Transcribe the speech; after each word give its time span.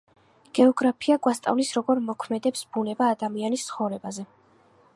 გეოგრაფია 0.59 1.17
გვასწავლის, 1.27 1.69
როგორ 1.79 2.01
მოქმედებს 2.07 2.63
ბუნება 2.77 3.11
ადამიანის 3.17 3.67
ცხოვრებაზე. 3.69 4.27